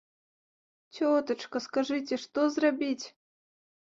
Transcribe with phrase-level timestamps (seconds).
[0.95, 3.05] Цётачка, скажыце, што зрабіць?